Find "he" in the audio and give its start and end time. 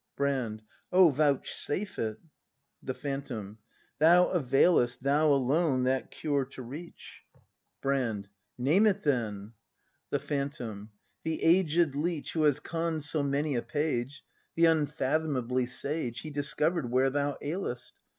16.21-16.31